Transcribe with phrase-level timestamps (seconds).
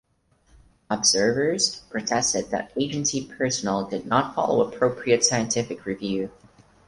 [0.89, 6.31] Observers protested that agency personnel did not follow appropriate scientific review.